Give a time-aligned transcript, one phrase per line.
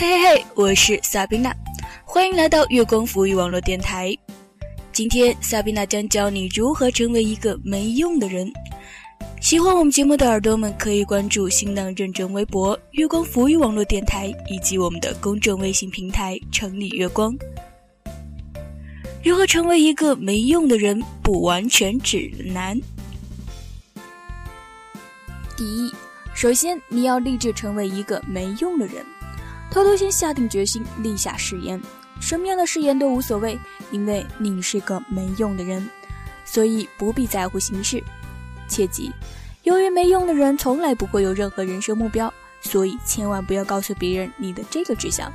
[0.00, 1.54] 嘿嘿嘿，我是萨宾娜，
[2.06, 4.16] 欢迎来到月光浮语网络电台。
[4.94, 8.50] 今天萨宾娜将教你如何成为一个没用的人。
[9.42, 17.36] 喜欢我们节目的耳朵们可以关注新浪认证微博“月光浮语网络电台”以及我们的公众微信平台“城里月光”。
[19.22, 20.98] 如何成为一个没用的人？
[21.22, 22.80] 不完全指南。
[25.58, 25.92] 第一，
[26.32, 29.04] 首先你要立志成为一个没用的人。
[29.70, 31.80] 偷偷先下定决心，立下誓言，
[32.20, 33.58] 什么样的誓言都无所谓，
[33.92, 35.88] 因为你是个没用的人，
[36.44, 38.02] 所以不必在乎形式。
[38.68, 39.12] 切记，
[39.62, 45.32] 由于没用的人从来不会有任何人生目标，所以千万不要告诉别人你的这个志向。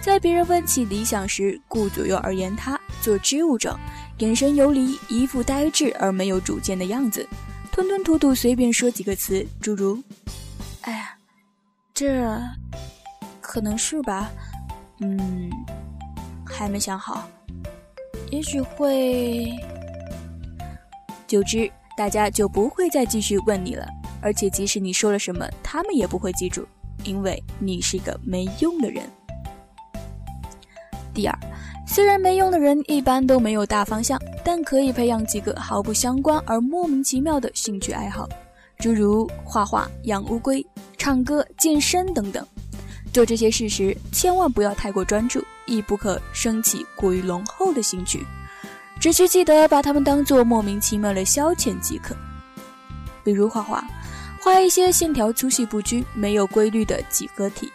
[0.00, 3.78] 在别人问起理想时，顾左右而言他，做支吾者，
[4.18, 7.26] 眼神游离，一副呆滞而没有主见的样子，
[7.72, 10.02] 吞吞吐吐，随便说几个词，诸如
[10.82, 11.16] “哎呀，
[11.94, 12.38] 这”。
[13.54, 14.32] 可能是吧，
[14.98, 15.48] 嗯，
[16.44, 17.22] 还没想好，
[18.32, 19.48] 也许会。
[21.28, 23.86] 久之，大家就不会再继续问你了，
[24.20, 26.66] 而且即使你说了什么，他们也不会记住，
[27.04, 29.04] 因为你是个没用的人。
[31.14, 31.38] 第二，
[31.86, 38.28] 虽然没用的人一般都没有大方向，但可以培养几个毫不相关而莫名其妙的兴趣爱好，
[38.78, 40.66] 诸如画画、养乌龟、
[40.98, 42.44] 唱歌、健身等等。
[43.14, 48.26] 做这些事时，千万不要太过专注，亦不可升起过于浓厚的兴趣，
[48.98, 52.12] 只需记得把它们当做莫名其妙的消遣即可。
[53.22, 53.86] 比如画画，
[54.40, 57.72] 画一些线条粗细不拘、没有规律的几何体，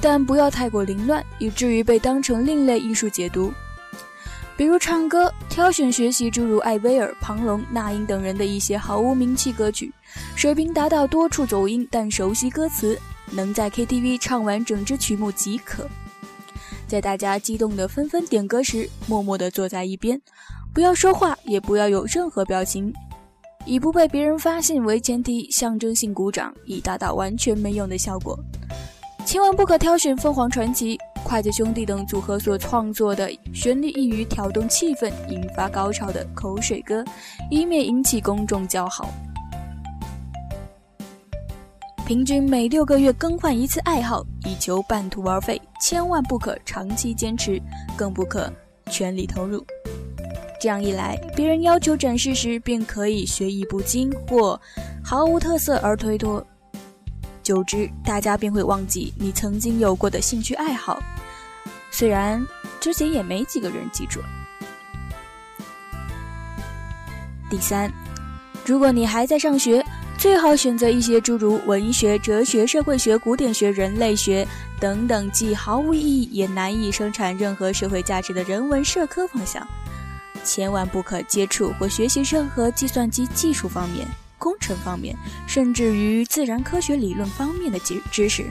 [0.00, 3.52] 但不要太过凌乱，以至于被当成另类艺术解读。
[4.56, 9.92] 比如唱歌，挑选学习诸如艾薇儿、庞龙、那英等人的一些毫无名气歌曲，
[10.34, 12.98] 水平达到多处走音，但熟悉歌词。
[13.32, 15.86] 能在 KTV 唱完整支曲目即可，
[16.86, 20.20] 在大家激动的纷纷点歌时，默默地坐在一边，
[20.72, 22.92] 不要说话，也不要有任何表情，
[23.64, 28.38] 以不被别人发现为前提，象征性鼓掌，以达到完全没用的效果。
[29.24, 37.04] 千万不可挑选凤凰传奇、筷子兄弟等组合所创作的旋律易于挑动气氛、引发高潮的口水歌，
[37.50, 39.12] 以免引起公众叫好。
[42.06, 45.60] 平均每六个月更换一次爱好，以求半途而废。
[45.80, 47.60] 千万不可长期坚持，
[47.96, 48.48] 更不可
[48.92, 49.66] 全力投入。
[50.60, 54.58] 这样一来，别人要求展示时，便可以学艺不精或
[55.02, 56.46] 毫无特色而推脱。
[57.42, 61.02] 久之，大家便会忘记你曾经有过的兴趣爱好。
[61.90, 62.40] 虽然
[62.78, 64.20] 之前也没几个人记住。
[67.50, 67.92] 第三，
[68.64, 69.84] 如果你还在上学。
[70.18, 74.46] 最好选择一些诸如文学、哲学、社会学、古典学、人类学
[74.80, 79.66] 等等，既毫无意义也难以生产任何社会价值的人文社科方向。
[80.42, 84.06] 千万不可接触或学习任何计算机技术方面、
[84.38, 85.14] 工程方面，
[85.46, 88.44] 甚至于自然科学理论方面的知知识，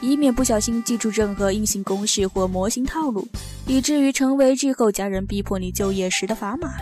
[0.00, 3.26] 以免不小心记住任何硬性公式或模型套路，
[3.66, 6.74] 以至于成为日后家人逼迫你就业时的砝码。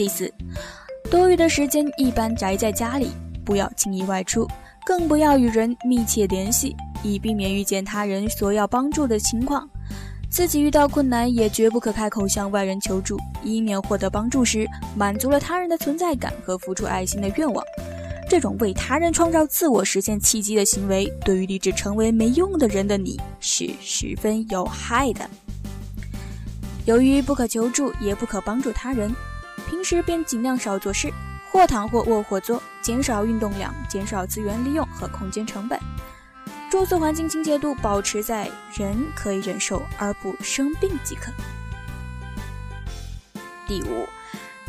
[0.00, 0.32] 第四，
[1.10, 3.10] 多余的时间一般宅在家里，
[3.44, 4.48] 不要轻易外出，
[4.86, 9.68] 更不要与人密切联系，以避免遇见他人索要帮助的情况。
[10.30, 14.66] 自己遇到困难也绝不可开口向外人求助，以免获得帮助时
[14.96, 17.62] 满足了他人的存在感和付出爱心的愿望。
[18.26, 25.28] 这种为他人创造自我实现契机的行为，对于立志成为没用的人的你是十分有害的。
[26.86, 29.14] 由于不可求助，也不可帮助他人。
[29.80, 31.10] 平时便尽量少做事，
[31.50, 35.80] 或躺或卧或坐，减少运动量，减少资源利用和空间成本。
[36.70, 41.32] 住宿环境清洁度保持在人可以忍受而不生病即可。
[43.66, 44.06] 第五，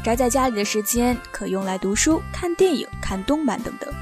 [0.01, 3.93] 宅在家里的时间可用来读书、看电影、看动漫等等。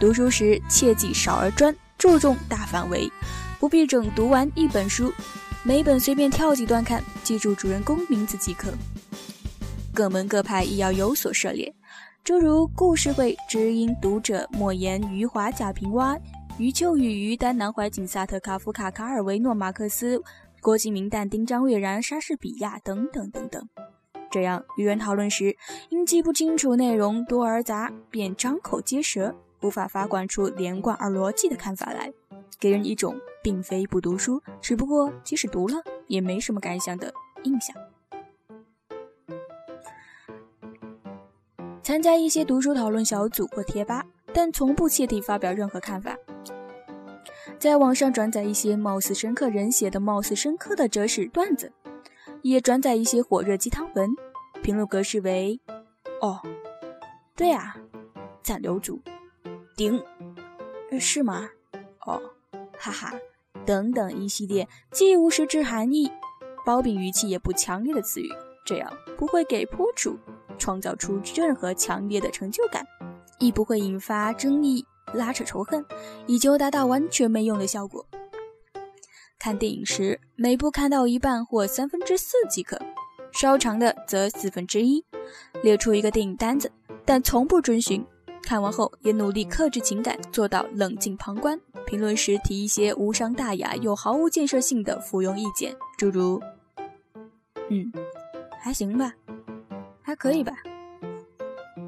[0.00, 3.12] 读书时切忌少而专，注重大范围，
[3.60, 5.12] 不必整读完一本书，
[5.62, 8.72] 每本随便挑几段看，记住主人公名字即可。
[9.94, 11.74] 各门各派亦要有所涉猎，
[12.24, 16.18] 诸如故事会、知音、读者、莫言、余华、贾平凹、
[16.56, 20.22] 余秋雨、于丹、南怀瑾、萨特、卡夫卡、卡尔维诺、马克思、
[20.62, 23.68] 郭敬明、但丁、张悦然、莎士比亚等等等等。
[24.30, 25.54] 这样与人讨论时，
[25.90, 32.10] 因记不清楚内容多而杂，便张口结舌，无法发管出连贯而逻辑的看法来，
[32.58, 35.74] 给人一种并非不读书，只不过即使读了
[36.06, 37.12] 也没什么感想的
[37.44, 37.76] 印象。
[41.82, 46.16] 参加一些读书讨论小组或贴吧，但从不切题发表任何看法。
[47.58, 51.72] 在网上转载一些貌似深刻人写的貌似深刻的哲史段子，
[52.42, 54.10] 也转载一些火热鸡汤文，
[54.62, 55.60] 评论格式为：
[56.20, 56.40] 哦，
[57.34, 57.76] 对啊，
[58.42, 59.00] 赞留足，
[59.76, 60.00] 顶，
[61.00, 61.50] 是吗？
[62.06, 62.22] 哦，
[62.78, 63.12] 哈哈，
[63.66, 66.12] 等等一系列既无实质含义、
[66.64, 68.28] 褒贬语气也不强烈的词语，
[68.64, 70.16] 这样不会给铺主
[70.58, 72.86] 创造出任何强烈的成就感，
[73.38, 74.84] 亦不会引发争议。
[75.14, 75.84] 拉扯仇恨，
[76.26, 78.06] 以求达到完全没用的效果。
[79.38, 82.80] 看电影时，每部看到一半或三分之四即可，
[83.32, 85.04] 稍长的则四分之一。
[85.62, 86.70] 列出一个电影单子，
[87.04, 88.02] 但从不遵循。
[88.42, 91.60] 看完后也努力克制情感，做到冷静旁观。
[91.84, 96.40] 评论时提一些无伤大雅又毫无建设性的附庸意见，诸如
[97.68, 97.92] ：“嗯，
[98.60, 99.12] 还行吧，
[100.02, 100.52] 还可以吧，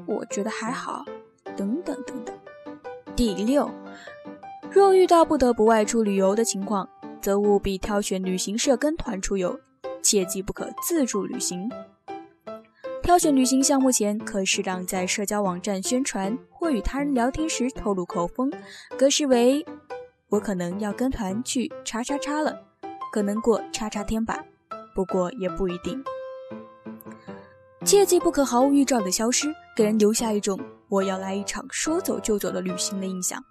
[0.05, 1.03] 我觉得还好，
[1.57, 2.35] 等等等等。”
[3.15, 3.69] 第六，
[4.71, 6.87] 若遇到不得不外出旅游的情况，
[7.21, 9.59] 则务必挑选旅行社跟团出游，
[10.01, 11.69] 切记不可自助旅行。
[13.01, 18.51] 挑选旅行项目前，可适当在社交网站宣传或与他人聊天时透露口风，
[18.97, 19.63] 格式为
[20.29, 22.59] ：“我可能要跟团去叉叉叉了，
[23.11, 24.43] 可能过叉叉天吧，
[24.95, 26.03] 不过也不一定。”
[27.85, 30.59] 切记不可毫无预兆的消失，给人留下一种。
[30.89, 33.43] 我要来一场说走就走的旅行的印象，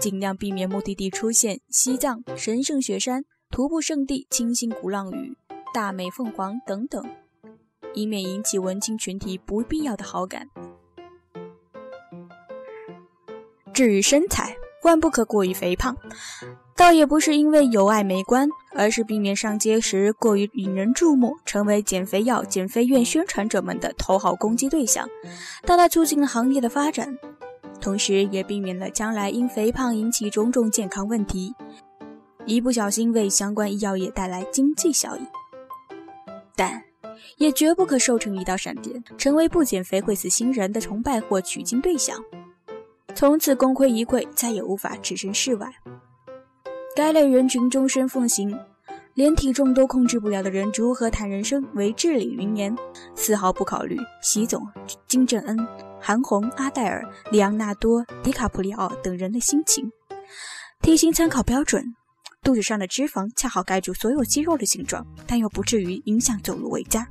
[0.00, 5.36] 尽量避免目的地出现西藏神圣雪山、徒步圣地清新鼓浪屿、
[5.74, 7.04] 大美凤凰等等，
[7.92, 10.48] 以免引起文青群体不必要的好感。
[13.74, 15.94] 至于身材，万不可过于肥胖。
[16.76, 25.08] 倒也不是因为有碍美观，而是避免上街时过于引人注目，成为减肥药、减肥院宣传者们的头号攻击对象，
[25.64, 27.16] 大大促进了行业的发展，
[27.80, 31.54] 同时也避免了将来因肥胖引起种种健康问题，
[32.44, 35.20] 一不小心为相关医药业带来经济效益。
[36.56, 36.82] 但
[37.38, 42.20] 也绝不可瘦成一道闪电，成为不减肥会死新人的崇拜或取经对象，
[43.14, 45.72] 从此功亏一篑，再也无法置身事外。
[46.96, 48.56] 该类人群终身奉行，
[49.14, 52.76] 连体重都控制不了的人如何谈人生为至理名言，
[53.16, 54.64] 丝毫不考虑习总、
[55.08, 55.58] 金正恩、
[56.00, 59.90] 韩红、阿黛尔、里昂纳多、迪卡普里奥等人的心情。
[60.82, 61.84] 体型参考标准，
[62.44, 67.08] 肚子上的脂肪恰好盖住所有肌肉的形状，但又不至于影响走路为佳。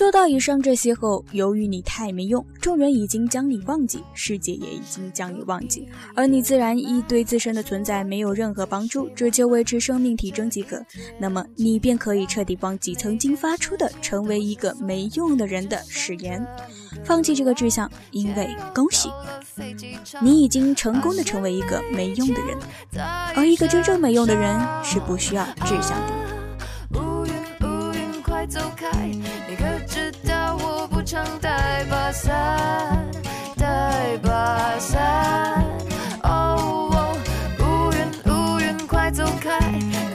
[0.00, 10.82] 做到以上这些后，由于你太没用，众人已经将你忘记，世界也已经将你忘记，而你自然亦对自身的存在没有任何帮助，只求维持生命体征即可。
[11.18, 16.42] 那么，你便可以彻底忘记曾经发出的“成为一个没用的人”的誓言，
[17.04, 19.10] 放弃这个志向，因为恭喜，
[20.22, 22.56] 你已经成功的成为一个没用的人，
[23.36, 26.39] 而一个真正没用的人是不需要志向的。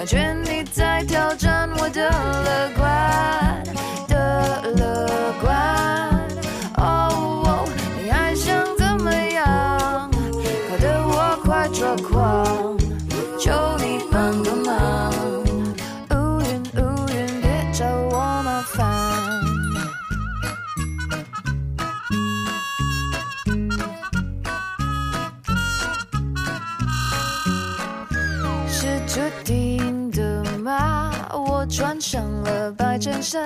[0.06, 3.64] 觉你在挑战我的乐观
[4.08, 6.28] 的乐观。
[6.78, 7.66] 哦，
[8.04, 10.12] 你还想怎么样？
[10.70, 12.78] 搞得我快抓狂！
[13.40, 15.12] 求你帮个忙
[16.12, 18.86] 乌云乌云别找我麻烦。
[31.76, 33.44] 穿上了白衬衫，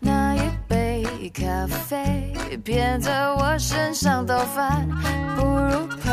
[0.00, 2.32] 那一杯咖啡
[2.64, 4.88] 偏在我身上倒翻，
[5.36, 6.10] 不如跑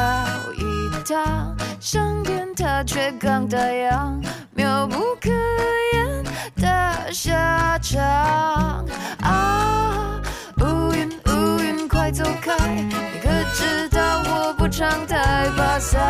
[0.58, 0.64] 一
[1.08, 4.22] 趟商店它却刚打烊，
[4.54, 5.30] 妙不可
[5.94, 6.24] 言
[6.58, 8.04] 的下场。
[9.22, 10.20] 啊，
[10.60, 12.94] 乌云乌云快走开，你
[13.24, 16.02] 可知道我不常带把伞，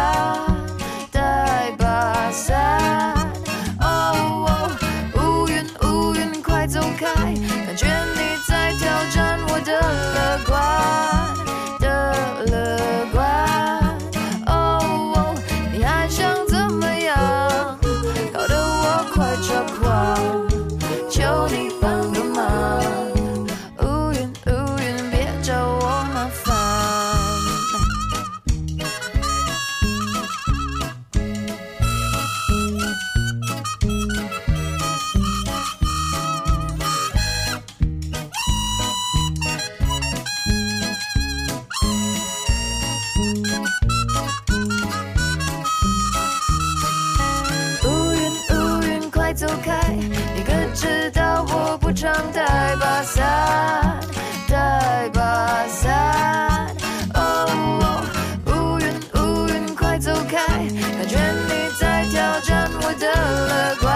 [63.81, 63.87] 惯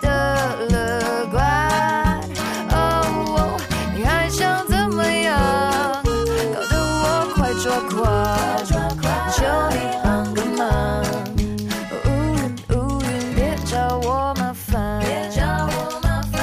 [0.00, 0.06] 的
[0.70, 1.42] 乐观，
[2.70, 3.56] 哦，
[3.94, 5.38] 你还想怎么样？
[6.04, 7.94] 搞得我快抓狂！
[9.32, 10.62] 求你帮个忙，
[12.04, 12.38] 乌云
[12.70, 16.34] 乌云别找我麻烦，别找我麻烦。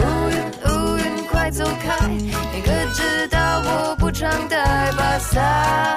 [0.00, 0.34] 乌云
[0.68, 5.95] 乌云快走开，你可知道我不常带把伞？